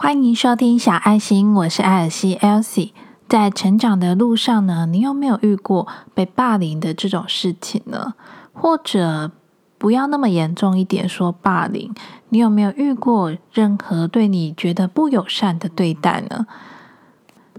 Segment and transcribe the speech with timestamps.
[0.00, 2.92] 欢迎收听小爱心，我是艾尔西 Elsie。
[3.28, 8.14] 在成长的路上呢，你有没有遇过被霸凌的这种事情呢？
[8.52, 9.32] 或者
[9.76, 11.92] 不要那么严重一点说霸凌，
[12.28, 16.46] 你有没有遇过任何对你觉得不友善的对待呢？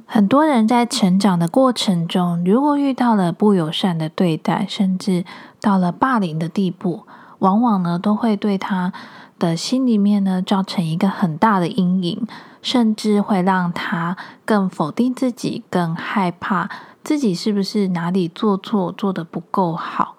[0.05, 5.25] 很多人在成长的过程中，如果遇到了不友善的对待，甚至
[5.59, 7.05] 到了霸凌的地步，
[7.39, 8.93] 往往呢都会对他
[9.39, 12.27] 的心里面呢造成一个很大的阴影。
[12.61, 16.69] 甚至会让他更否定自己，更害怕
[17.01, 20.17] 自己是不是哪里做错，做的不够好。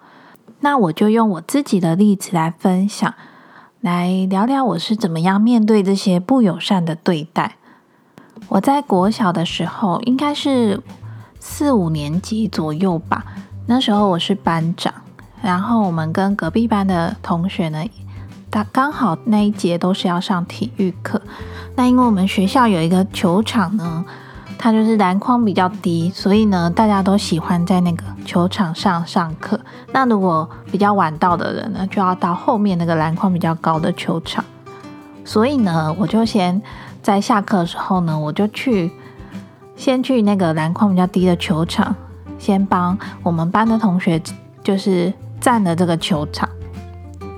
[0.61, 3.13] 那我就用我自己的例子来分享，
[3.79, 7.57] 来聊聊我是怎么样面对这些不友善的对待。
[8.47, 10.81] 我在国小的时候，应该是
[11.39, 13.23] 四五年级左右吧。
[13.67, 14.91] 那时候我是班长，
[15.43, 17.85] 然后我们跟隔壁班的同学呢。
[18.51, 21.21] 他刚好那一节都是要上体育课，
[21.75, 24.03] 那因为我们学校有一个球场呢，
[24.57, 29.59] 它就是篮筐比较低，所以呢，大家都喜欢在那个球场上上课。
[29.93, 34.43] 那如果比较晚到的人呢，就要到后面那个篮筐比较高的球场。
[35.23, 36.61] 所以呢，我就先
[37.01, 38.91] 在下课的时候呢，我就去
[39.77, 41.95] 先去那个篮筐比较低的球场，
[42.37, 44.21] 先帮我们班的同学
[44.61, 46.49] 就是占了这个球场。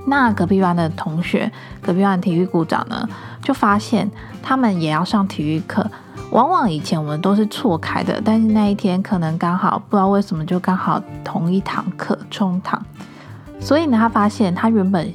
[0.06, 1.50] 那隔壁班的同学，
[1.82, 3.08] 隔壁班体育股长呢，
[3.42, 4.10] 就发现
[4.42, 5.90] 他们也要上体育课。
[6.32, 12.84] 往往以前我们都是错开的，但是那一天可能刚好不知道为什么就刚好同一堂课冲堂，
[13.60, 15.14] 所以呢，他发现他原本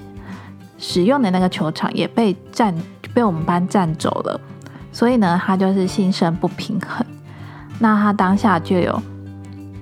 [0.79, 2.75] 使用的那个球场也被占
[3.13, 4.41] 被我们班占走了，
[4.93, 7.05] 所以呢，他就是心生不平衡。
[7.79, 9.03] 那他当下就有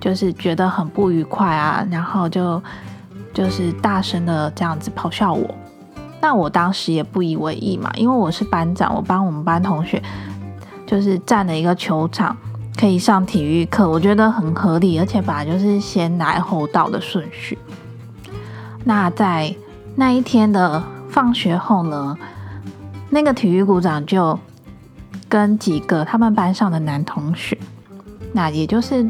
[0.00, 2.60] 就是觉得很不愉快啊，然后就。
[3.36, 5.54] 就是大声的这样子咆哮我，
[6.22, 10.02] 那我当时也不以为意嘛，因为我是班长，我帮我们班同学
[10.86, 12.34] 就是占了一个球场
[12.78, 17.58] 可以上体育课，我觉得很合理，而且本来就是先来后到的顺序。
[18.84, 19.54] 那在
[19.96, 22.16] 那一天的放学后呢，
[23.10, 24.38] 那个体育股长就
[25.28, 27.58] 跟几个他们班上的男同学，
[28.32, 29.06] 那也就是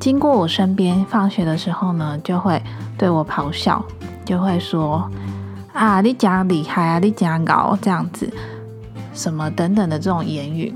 [0.00, 2.60] 经过我身边放学的时候呢，就会。
[2.98, 3.82] 对我咆哮，
[4.26, 5.10] 就会说
[5.72, 8.30] 啊，你讲厉害啊，你讲搞这样子，
[9.14, 10.74] 什么等等的这种言语，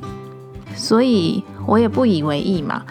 [0.75, 2.83] 所以我也不以为意嘛。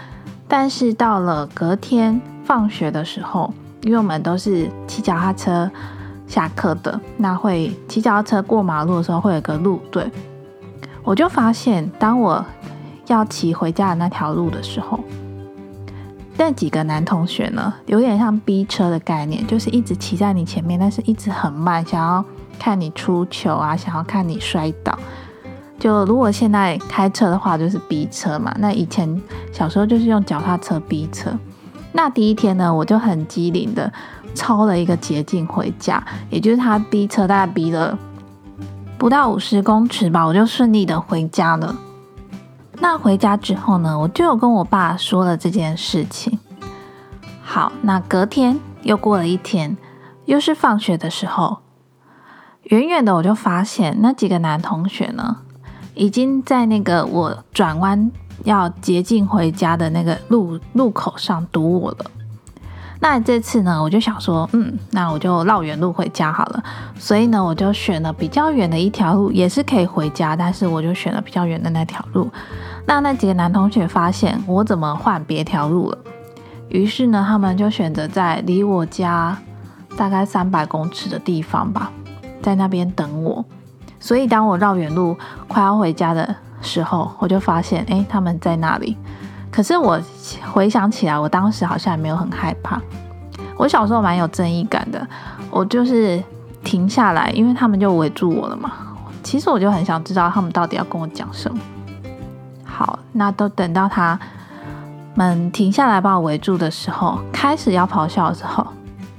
[0.48, 3.52] 但是到了隔天放学的时候，
[3.82, 5.68] 因为我们都是骑脚踏车
[6.28, 10.08] 下课的，那会骑脚踏车过马路的时候会有个路队，
[11.04, 12.46] 我就发现，当我
[13.08, 15.00] 要骑回家的那条路的时候。
[16.36, 22.24] 那几个男同学呢，有点像逼车的概念，就是一直骑在你前面，但是一直很慢，想要
[22.58, 24.98] 看你出球啊，想要看你摔倒。
[25.80, 28.54] 就如果现在开车的话，就是逼车嘛。
[28.60, 31.32] 那以前小时候就是用脚踏车逼车。
[31.92, 33.92] 那第一天呢，我就很机灵的
[34.34, 37.98] 抄了一个捷径回家，也就是他逼车大概逼了
[38.98, 41.76] 不到五十公尺吧，我就顺利的回家了。
[42.84, 46.38] 那回家之后呢，我就有跟我爸说了这件事情。
[47.42, 49.78] 好，那隔天又过了一天，
[50.26, 51.60] 又是放学的时候，
[52.64, 55.38] 远远的我就发现那几个男同学呢，
[55.96, 58.12] 已经在那个我转弯
[58.44, 62.12] 要捷径回家的那个路路口上堵我了。
[63.03, 66.64] 那这次呢，我就想说，嗯，那我就绕远路回家好了。
[66.97, 72.31] 所以呢，我就选了比较远的一条路，也是可以回家，但是我就选了比较远的那条路。
[72.86, 75.97] 那那几个男同学发现我怎么换别条路了，
[76.69, 79.38] 于是呢，他们就选择在离我家
[79.97, 81.92] 大概三百公尺的地方吧，
[82.42, 83.44] 在那边等我。
[84.00, 85.18] 所以当我绕远路
[85.50, 88.96] 快要回家的时候，我就发现，哎，他们在那里。
[89.53, 90.02] 可是我
[90.52, 92.81] 回想起来，我当时好像也没有很害怕。
[93.56, 95.08] 我小时候蛮有正义感的，
[95.52, 96.22] 我就是
[96.64, 98.72] 停下来，因为他们就围住我了嘛。
[99.22, 101.59] 其实我就很想知道他们到底要跟我讲什么。
[102.63, 104.19] 好，那都等到他
[105.13, 108.66] 们停下来把我围住的时候，开始要咆哮的时候，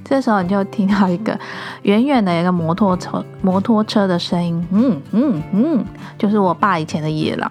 [0.04, 1.38] 这时候你就听到一个
[1.82, 5.84] 远远的一个摩托车摩托车的声音，嗯嗯嗯，
[6.18, 7.50] 就是我爸以前的野狼。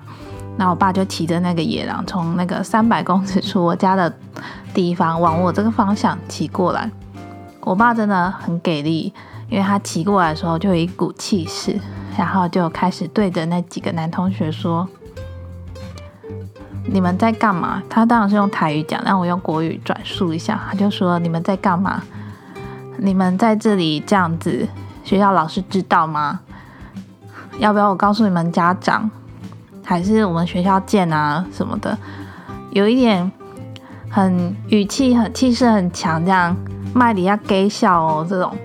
[0.56, 4.14] 那我爸就骑着那个野狼，从那个三百公尺处我家的
[4.74, 6.90] 地方往我这个方向骑过来。
[7.62, 9.12] 我爸真的很给力，
[9.50, 11.80] 因为他骑过来的时候就有一股气势，
[12.18, 14.88] 然后就开始对着那几个男同学说
[16.86, 20.62] ：“你们在干嘛？”他当然是用台语讲，让我用国语转述一下。
[20.70, 22.04] 他就说：“你们在干嘛？
[22.98, 24.68] 你们在这里这样子，
[25.04, 26.42] 学校老师知道吗？
[27.58, 29.10] 要不要我告诉你们家长？”
[29.84, 31.98] 还是我们学校见啊什么的，
[32.72, 33.32] 有一点
[34.10, 36.56] 很语气很气势很强，这样
[36.94, 38.56] 麦里要给笑哦这种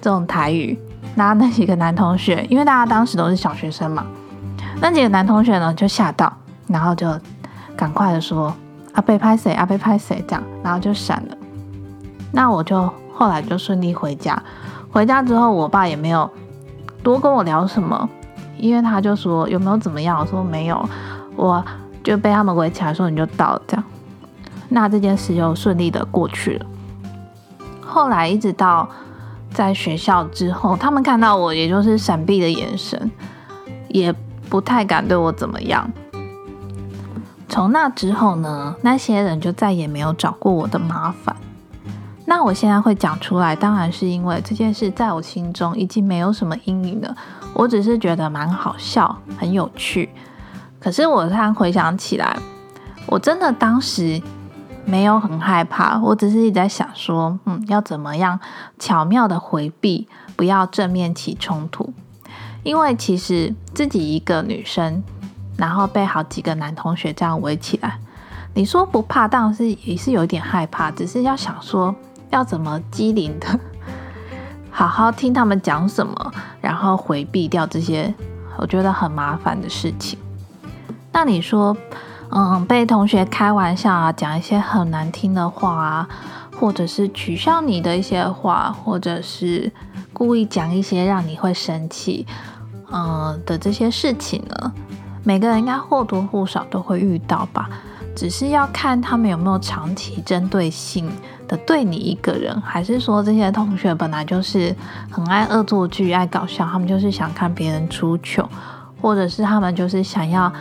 [0.00, 0.78] 这种台语。
[1.14, 4.06] 那那几个男同学，因为大家当时都是小学生嘛，
[4.80, 6.32] 那几个男同学呢就吓到，
[6.68, 7.06] 然后就
[7.76, 8.54] 赶快的说
[8.94, 11.36] 阿被拍谁阿被拍谁这样，然后就闪了。
[12.32, 14.42] 那我就后来就顺利回家，
[14.90, 16.30] 回家之后我爸也没有
[17.02, 18.08] 多跟我聊什么。
[18.58, 20.88] 因为他就说有没有怎么样，我说没有，
[21.36, 21.64] 我
[22.04, 23.84] 就被他们围起来说你就到这样，
[24.68, 26.66] 那这件事就顺利的过去了。
[27.80, 28.88] 后来一直到
[29.50, 33.10] 在学校之后，他们看到我也就是闪避的眼神，
[33.88, 34.14] 也
[34.48, 35.90] 不太敢对我怎么样。
[37.48, 41.36] 从那之后呢，那些人就再也没有找过我的麻烦。
[42.24, 47.14] 那我现在会讲出来，当然是因为这件事在我心中已经没有什么阴影了。
[47.54, 50.08] 我只是觉得蛮好笑，很有趣。
[50.80, 52.36] 可是我突然回想起来，
[53.06, 54.20] 我真的当时
[54.84, 58.40] 没有很害怕，我只是一直在想说，嗯，要怎么样
[58.78, 61.92] 巧妙的回避，不要正面起冲突。
[62.64, 65.02] 因为其实自己一个女生，
[65.56, 67.98] 然后被好几个男同学这样围起来，
[68.54, 71.94] 你说不怕，当然是也是有点害怕，只是要想说
[72.30, 73.46] 要怎么机灵的。
[74.70, 78.14] 好好听他们讲什么，然后回避掉这些
[78.56, 80.18] 我觉得很麻烦的事情。
[81.12, 81.76] 那你说，
[82.30, 86.08] 嗯，被同学开玩笑啊，讲一些很难听的话啊，
[86.58, 89.70] 或者是取笑你的一些话，或者是
[90.14, 92.26] 故意讲一些让你会生气，
[92.90, 94.72] 嗯的这些事情呢？
[95.24, 97.68] 每个人应该或多或少都会遇到吧，
[98.14, 101.10] 只是要看他们有没有长期针对性
[101.48, 101.56] 的。
[101.66, 104.74] 对你一个人，还是说这些同学本来就是
[105.10, 108.48] 很爱恶作剧、爱搞笑，他们就是想看别人出糗，
[109.00, 110.52] 或者是他们就是想要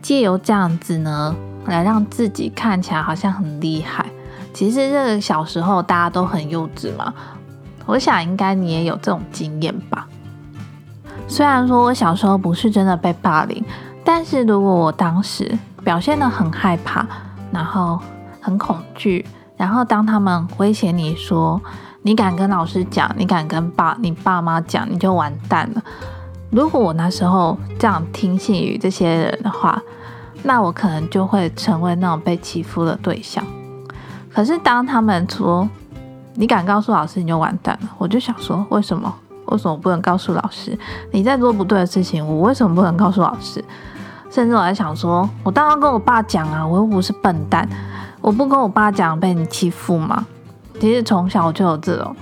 [0.00, 1.34] 借由这样子呢，
[1.66, 4.06] 来让自己看起来好像很厉害。
[4.52, 7.12] 其实这个小时候大家都很幼稚嘛，
[7.86, 10.06] 我想应该你也有这种经验吧。
[11.28, 13.62] 虽然说我小时候不是真的被霸凌，
[14.04, 17.06] 但是如果我当时表现的很害怕，
[17.52, 18.00] 然后
[18.40, 19.24] 很恐惧。
[19.56, 21.60] 然后当他们威胁你说，
[22.02, 25.82] 你敢跟老师讲，你敢跟爸你爸妈讲，你就完蛋了。
[26.50, 29.82] 如果我那时候这样听信于这些人的话，
[30.44, 33.44] 那我可能就会成为那种被欺负的对象。
[34.32, 35.68] 可是当他们说
[36.34, 39.12] 你敢告诉老师，你就完蛋了，我就想说，为什么？
[39.46, 40.78] 为什么不能告诉老师？
[41.10, 43.64] 你在做不对的事情，我为什么不能告诉老师？
[44.30, 47.68] 甚至我还想说，我当然跟我爸讲啊，我又不是笨蛋。
[48.20, 50.26] 我不跟我爸讲被你欺负吗？
[50.80, 52.14] 其实从小就有这种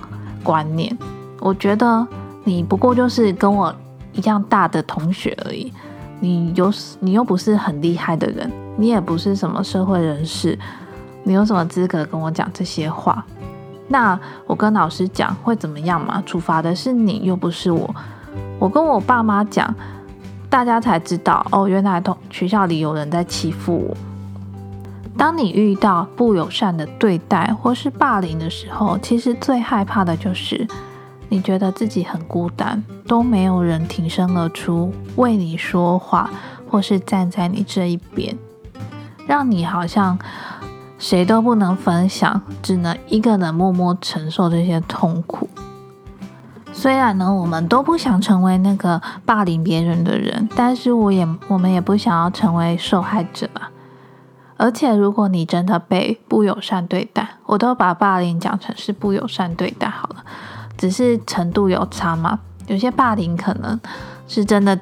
[0.43, 0.95] 观念。
[1.39, 2.05] 我觉得
[2.43, 3.73] 你不过就是跟我
[4.13, 5.71] 一样大的同学而已，
[6.19, 10.57] 你有你又不是很厉害的人，你也不是什么社会人士，
[11.23, 13.23] 你有什么资格跟我讲这些话？
[13.87, 16.21] 那我跟老师讲会怎么样吗？
[16.25, 17.93] 处罚的是你，又不是我。
[18.59, 19.73] 我跟我爸妈讲，
[20.49, 23.97] 大家才知道哦，原来同学校里有人在欺负我。
[25.17, 30.67] 当你遇到不友善的对待或是霸凌的时候，其实最害怕的就是
[31.27, 36.29] 你觉得自己很孤单，都没有人挺身而出为你说话，
[36.69, 38.37] 或是站在你这一边，
[39.25, 40.17] 让你好像
[40.97, 45.49] 谁都不能分享，只能一个人默默承受这些痛苦。
[46.77, 53.71] 虽然呢，我们都不想成为那个霸凌别人的人，但是我也我们也不想要成为受害者啊。
[54.57, 60.23] 而且，如果你真的被不友善对待，我都把霸凌讲成是不友善对待好了，
[60.77, 62.41] 只是程度有差嘛。
[62.67, 63.79] 有些霸凌可能
[64.27, 64.79] 是真的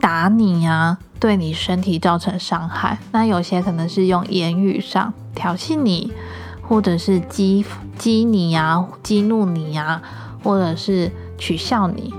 [0.00, 6.12] 打你呀，对你身体造成伤害；那有些可能是用言语上挑衅你，
[6.60, 7.64] 或者是激
[7.96, 10.02] 激你呀、激怒你呀，
[10.42, 12.12] 或者是取笑你。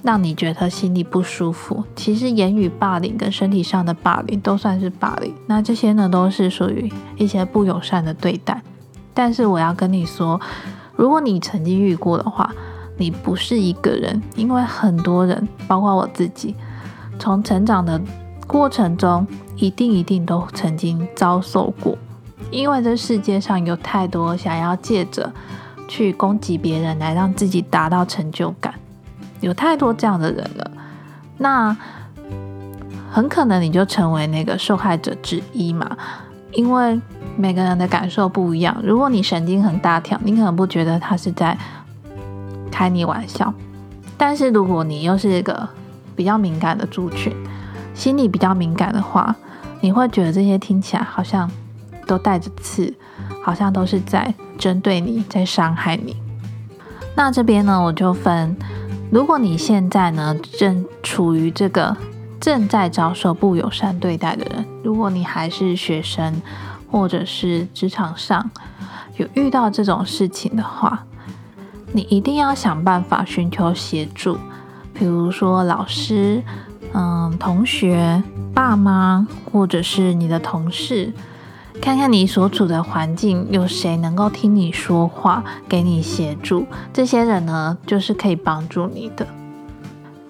[0.00, 5.34] 让你觉得心里不舒服，其实言语霸凌跟身体上的霸凌都算是霸凌。
[5.46, 8.62] 那这些呢，都是属于一些不友善的对待。
[9.12, 10.40] 但是我要跟你说，
[10.94, 12.54] 如果你曾经遇过的话，
[12.96, 16.54] 你不是一个人，因为很多人，包括我自己，
[17.18, 18.00] 从成长的
[18.46, 19.26] 过程中，
[19.56, 21.98] 一定一定都曾经遭受过。
[22.50, 25.30] 因为这世界上有太多想要借着
[25.88, 28.72] 去攻击别人来让自己达到成就感。
[29.40, 30.70] 有太多这样的人了，
[31.38, 31.76] 那
[33.10, 35.96] 很可能你就成为那个受害者之一嘛？
[36.52, 37.00] 因为
[37.36, 38.76] 每个人的感受不一样。
[38.82, 41.56] 如果你神经很大条，你可能不觉得他是在
[42.70, 43.52] 开你玩笑；
[44.16, 45.68] 但是如果你又是一个
[46.16, 47.32] 比较敏感的族群，
[47.94, 49.36] 心里比较敏感的话，
[49.80, 51.48] 你会觉得这些听起来好像
[52.06, 52.92] 都带着刺，
[53.42, 56.16] 好像都是在针对你，在伤害你。
[57.14, 58.56] 那这边呢，我就分，
[59.10, 61.96] 如果你现在呢正处于这个
[62.40, 66.40] 正在遭受不友善对待的人，如果你还是学生，
[66.90, 68.50] 或者是职场上
[69.16, 71.04] 有遇到这种事情的话，
[71.92, 74.38] 你一定要想办法寻求协助，
[74.94, 76.42] 比如说老师。
[76.94, 78.22] 嗯，同学、
[78.54, 81.12] 爸妈，或者是你的同事，
[81.80, 86.66] 看看你所处的环境有谁能够听你说话，给你协助。
[86.92, 89.26] 这些人呢，就是可以帮助你的。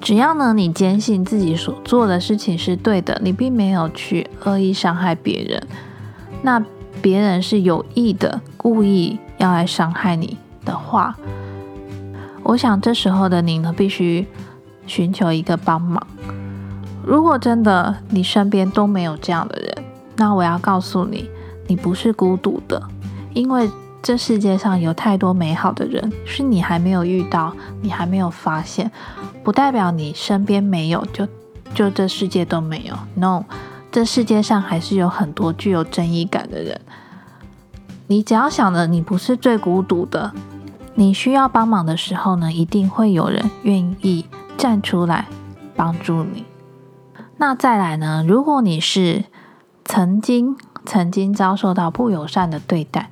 [0.00, 5.66] 只要呢，你坚信自己所做的事情是对的，你并没有去恶意伤害别人，
[6.42, 6.64] 那
[7.02, 11.16] 别人是有意的、故意要来伤害你的话，
[12.44, 14.24] 我想这时候的你呢，必须
[14.86, 16.06] 寻求一个帮忙。
[17.04, 19.84] 如果真的你身边都没有这样的人，
[20.16, 21.28] 那我要告诉你，
[21.68, 22.82] 你不是孤独的，
[23.32, 23.70] 因为
[24.02, 28.90] 这世界上有太多美好的人，是你还没有遇到，你还没有发现，
[29.44, 31.28] 不代表你身边没有，就
[31.74, 32.96] 就这世界都没有。
[33.14, 33.44] No，
[33.92, 36.80] 这世界上还是有很多具有正义感的人。
[38.06, 40.32] 你只要想着你不是最孤独的，
[40.94, 44.24] 你需要帮忙的时候呢，一定会有人愿意
[44.56, 45.26] 站出来
[45.76, 46.44] 帮助你。
[47.36, 48.24] 那再来呢？
[48.26, 49.24] 如果你是
[49.84, 50.56] 曾经
[50.88, 53.10] 曾经遭受到不友善的对待，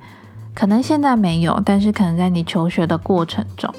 [0.55, 3.71] 可能现在没有，但是可能在你求学的过程中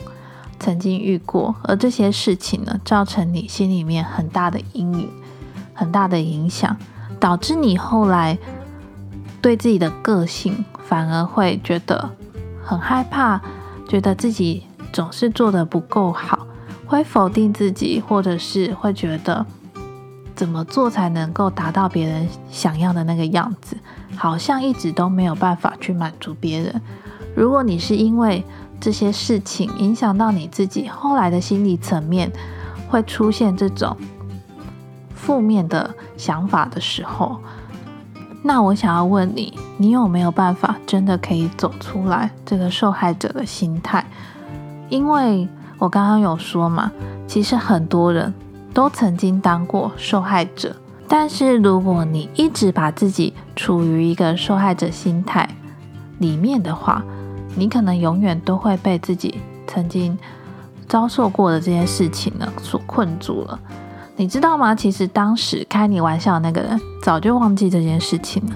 [0.61, 5.11] 曾经遇过，而这些事情呢，造成你心里面很大的阴影、
[5.75, 6.77] 很大的影响，
[7.19, 8.39] 导致你后来
[9.43, 12.09] 对自己的个性反而会觉得
[12.63, 13.41] 很害怕，
[13.89, 14.63] 觉得自己
[14.93, 16.47] 总是做的不够好，
[16.87, 19.45] 会否定自己，或者是会觉得。
[20.39, 23.77] 怎么做才能够达到别人想要的那个样子？
[24.17, 26.81] 好像一直都没有办法去满足别人。
[27.35, 28.45] 如果你是因为
[28.81, 32.31] 这些事情影响到你自己，后来的心理层面
[32.89, 33.97] 会出现这种
[35.13, 37.41] 负面的想法的时候，
[38.45, 44.07] 那我想要问你，你有没有办法真的可以走出来这个受害者的心态？
[44.89, 46.93] 因为我刚刚有说嘛，
[47.27, 48.33] 其实很多人。
[48.73, 50.77] 都曾经当过受害者，
[51.09, 55.49] 但是如果你一直把自己处于一个受害者心态
[56.19, 57.03] 里面的话，
[57.57, 60.17] 你可能永远都会被自己曾经
[60.87, 63.59] 遭受过的这些事情呢所困住了。
[64.17, 64.75] 你知道吗？
[64.75, 68.53] 其实当时开你玩笑的那个人早就忘记这件事情了，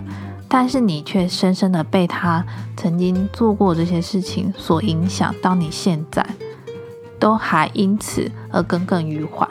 [0.49, 2.45] 但是你却深深的被他
[2.77, 6.25] 曾经做过这些事情所影响，到你现在
[7.19, 9.49] 都还因此而耿耿于怀。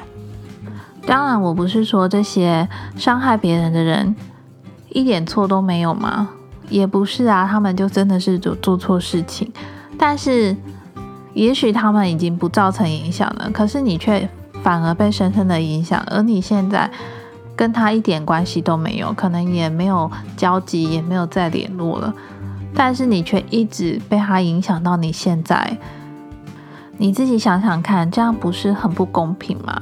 [1.05, 4.15] 当然，我不是说这些伤害别人的人
[4.89, 6.29] 一点错都没有吗？
[6.69, 9.51] 也不是啊，他们就真的是做做错事情。
[9.97, 10.55] 但是，
[11.33, 14.29] 也许他们已经不造成影响了，可是你却
[14.63, 16.89] 反而被深深的影响，而你现在
[17.55, 22.13] 跟他一点关系都没有，可能也没有交集，也没有再联络了。
[22.73, 25.77] 但是你却一直被他影响到你现在，
[26.97, 29.81] 你自己想想看，这样不是很不公平吗？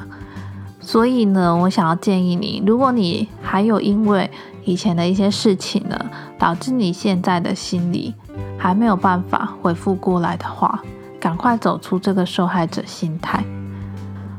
[0.92, 4.28] 所以呢，我想要建议你，如果你还有因为
[4.66, 5.96] 以前的一些事情呢，
[6.40, 8.16] 导致你现在的心理
[8.58, 10.82] 还没有办法恢复过来的话，
[11.20, 13.46] 赶快走出这个受害者心态。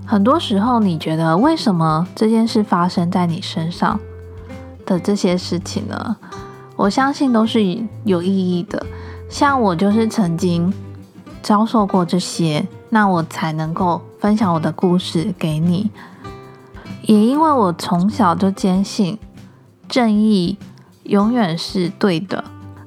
[0.04, 4.00] 很多时候，你觉得为什么这件事发生在你身上
[4.85, 6.16] 的这些事情呢？
[6.75, 7.62] 我相信都是
[8.02, 8.85] 有意义的。
[9.28, 10.75] 像我就是曾经
[11.42, 15.88] 遭受过这些，那我才能够分享我的故事给你。
[17.02, 19.19] 也因为我从小就坚信
[19.88, 20.59] 正义
[21.04, 22.45] 永远是对的，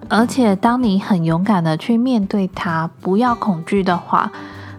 [0.07, 4.31] 而且当你很勇敢的去面对它，不要恐惧的话，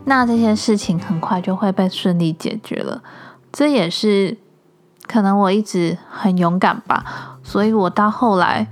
[0.05, 3.03] 那这些事情很快就会被顺利解决了。
[3.53, 4.37] 这也是
[5.07, 8.67] 可能我一直很勇敢吧，所以我到后来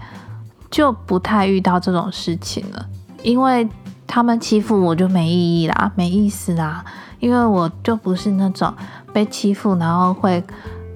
[0.71, 2.87] 就不太遇到这种事情了，
[3.23, 3.69] 因为
[4.07, 6.85] 他们欺负我就没意义啦，没意思啦。
[7.21, 8.75] 因为我就不是那种
[9.12, 10.42] 被欺负然后会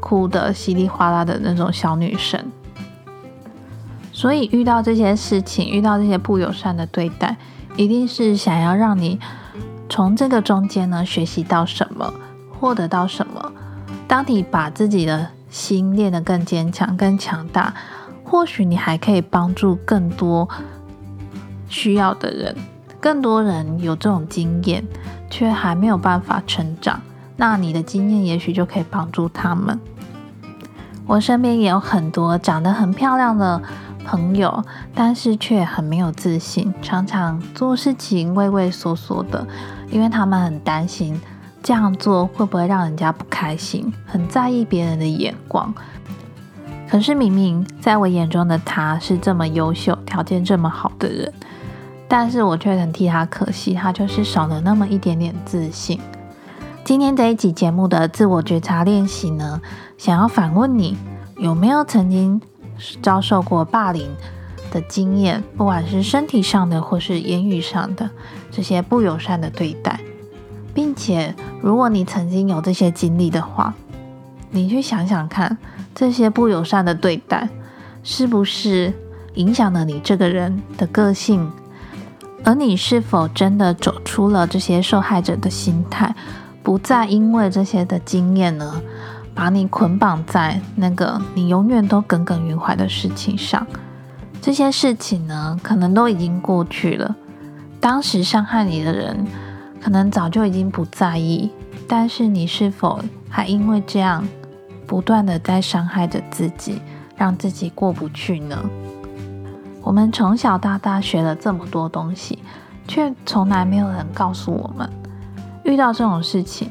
[0.01, 2.41] 哭的稀里哗啦的那种小女生，
[4.13, 7.37] 所以遇到这些事情，遇到这些不友善的对待，
[7.77, 9.19] 一定是想要让你
[9.89, 12.13] 从这个中间呢学习到什么，
[12.59, 13.53] 获得到什么。
[14.07, 17.75] 当你把自己的心练得更坚强、更强大，
[18.25, 20.49] 或许你还可以帮助更多
[21.69, 22.57] 需要的人，
[23.01, 24.85] 更多人有这种经验。
[25.29, 27.03] 却还没有办法成长，
[27.37, 29.78] 那你的经验也许就可以帮助他们。
[31.07, 33.62] 我身边也有很多长得很漂亮的
[34.05, 34.64] 朋友，
[34.95, 39.47] 但是却很没有自信，常常做事情畏畏缩缩的，
[39.90, 41.21] 因为他们很担心
[41.62, 45.73] 这样做会不会让人家不开心，很在意别人的眼光。
[46.88, 51.33] 可是明明在我眼中的他是这么优秀、条件这么好的人，
[52.09, 56.00] 但是我却很替他可惜，他就是少了那么一点点自信。
[56.87, 59.61] 今天这一集节目的自我觉察练习呢，
[59.99, 60.97] 想要反问你
[61.37, 62.40] 有没有曾经
[63.02, 64.09] 遭受过霸凌
[64.71, 68.09] 的经验，不管是身体上的或是言语上的
[68.52, 69.99] 这些不友善的对待，
[70.73, 73.75] 并且如果你曾经有这些经历的话，
[74.52, 75.59] 你去想想看，
[75.93, 77.49] 这些不友善的对待
[78.05, 78.95] 是不是
[79.35, 81.50] 影响了你这个人的个性，
[82.45, 86.14] 而你是否真的走出了这些受害者的心态？
[86.67, 88.83] 不再因为这些的经验呢，
[89.33, 93.65] 把你捆绑在那个你永远都耿耿于怀的事情上。
[94.43, 97.15] 这些事情呢，可能都已经过去了。
[97.79, 99.25] 当时伤害你的人，
[99.81, 101.53] 可能早就已经不在意。
[101.87, 104.27] 但是你是否还因为这样，
[104.89, 106.83] 不断的在伤害着自己，
[107.15, 108.59] 让自己过不去呢？
[109.83, 112.41] 我们从小到大学了这么多东西，
[112.89, 114.91] 却从来没有人告诉我们。
[115.67, 116.71] 遇到这种事情，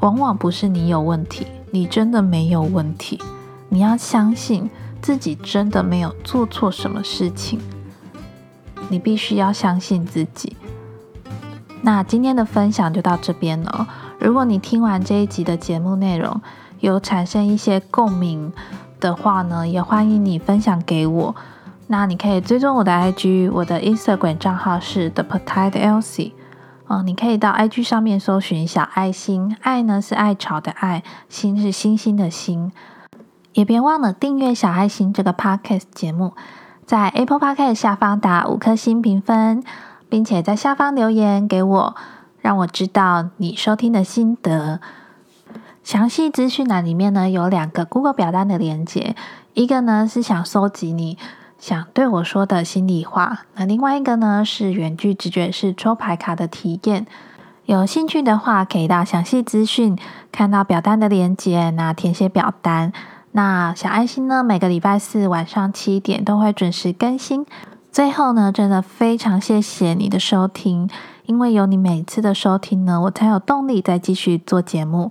[0.00, 3.20] 往往不是你有问题，你真的没有问题。
[3.68, 4.70] 你要相信
[5.02, 7.60] 自己真的没有做错什么事情，
[8.88, 10.56] 你必须要相信自己。
[11.82, 13.88] 那今天的分享就到这边了。
[14.20, 16.40] 如果你听完这一集的节目内容
[16.80, 18.52] 有产生一些共鸣
[19.00, 21.34] 的话呢，也欢迎你分享给我。
[21.88, 26.32] 那你可以追踪我的 IG，我的 Instagram 账号是 The Petite Elsie。
[26.88, 32.72] 哦，你可以到 IG 上面搜寻小爱心，爱呢是爱草的爱，心是星星的心。
[33.52, 36.32] 也别忘了订阅小爱心这个 Podcast 节目，
[36.86, 39.62] 在 Apple Podcast 下方打五颗星评分，
[40.08, 41.96] 并且在下方留言给我，
[42.40, 44.80] 让我知道你收听的心得。
[45.84, 49.14] 详细资讯栏里面呢有两个 Google 表单的连接，
[49.52, 51.18] 一个呢是想收集你。
[51.58, 57.06] 想对我说的心里话，那另外一个呢是远距直觉式抽牌卡的体验。
[57.66, 59.98] 有兴趣的话，可以到详细资讯
[60.32, 62.92] 看到表单的链接，那填写表单。
[63.32, 67.44] 那小爱心呢，每个礼拜四晚上七点都会准时更新。
[67.90, 70.88] 最后呢，真的非常谢谢你的收听，
[71.26, 75.10] 因为有你每次的收听呢，我才有动力再继续做节目。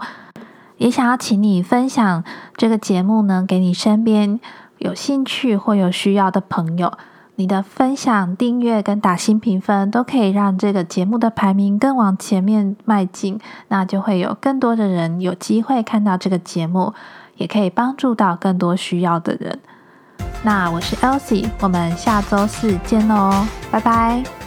[0.78, 2.24] 也想要请你分享
[2.56, 4.40] 这个节目呢，给你身边。
[4.80, 6.92] 有兴趣或有需要的朋友，
[7.36, 13.40] 你的分享、订阅跟打新评分，都可以让这个节目的排名更往前面迈进。
[13.68, 16.94] 那就会有更多的人有机会看到这个节目，
[17.36, 19.60] 也可以帮助到更多需要的人。
[20.44, 24.47] 那我是 Elsie，我们下周四见喽，拜拜。